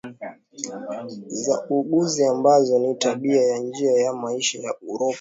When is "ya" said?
3.41-3.57, 3.91-4.13, 4.59-4.75